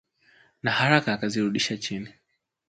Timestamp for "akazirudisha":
1.13-1.77